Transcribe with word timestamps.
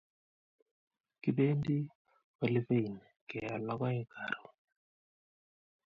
kipendi 1.21 1.75
olivein 2.43 2.95
keyal 3.29 3.61
lokoek 3.67 4.07
karun 4.13 4.53